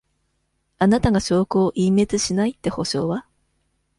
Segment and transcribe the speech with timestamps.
[0.79, 3.27] あなたが証拠を隠滅しないって保証は？